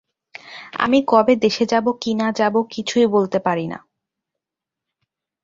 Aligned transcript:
আমি 0.77 0.99
কবে 1.07 1.33
দেশে 1.35 1.65
যাব, 1.65 1.85
কি 2.01 2.11
না 2.13 2.27
যাব, 2.31 2.55
কিছুই 2.69 3.07
বলতে 3.07 3.37
পারি 3.39 3.65
না। 3.67 3.79